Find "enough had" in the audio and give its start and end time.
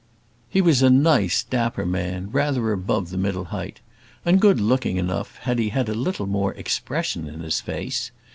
4.97-5.59